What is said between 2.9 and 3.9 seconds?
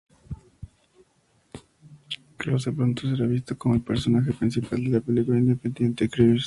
será visto como el